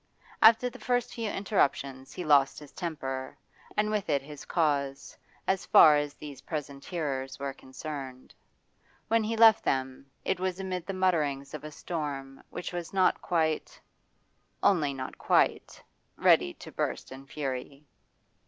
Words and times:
After 0.41 0.67
the 0.67 0.79
first 0.79 1.13
few 1.13 1.29
interruptions 1.29 2.11
he 2.13 2.25
lost 2.25 2.57
his 2.57 2.71
temper, 2.71 3.37
and 3.77 3.91
with 3.91 4.09
it 4.09 4.23
his 4.23 4.45
cause, 4.45 5.15
as 5.47 5.67
far 5.67 5.95
as 5.95 6.15
these 6.15 6.41
present 6.41 6.83
hearers 6.85 7.37
were 7.37 7.53
concerned. 7.53 8.33
When 9.09 9.23
he 9.23 9.37
left 9.37 9.63
them, 9.63 10.07
it 10.25 10.39
was 10.39 10.59
amid 10.59 10.87
the 10.87 10.93
mutterings 10.93 11.53
of 11.53 11.63
a 11.63 11.69
storm 11.69 12.41
which 12.49 12.73
was 12.73 12.93
not 12.93 13.21
quite 13.21 13.79
only 14.63 14.91
not 14.91 15.19
quite 15.19 15.83
ready 16.17 16.55
to 16.55 16.71
burst 16.71 17.11
in 17.11 17.27
fury. 17.27 17.85